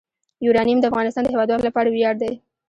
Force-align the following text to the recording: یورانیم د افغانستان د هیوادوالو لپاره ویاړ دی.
یورانیم 0.45 0.79
د 0.81 0.85
افغانستان 0.91 1.23
د 1.23 1.27
هیوادوالو 1.33 1.67
لپاره 1.69 1.89
ویاړ 1.89 2.15
دی. 2.21 2.33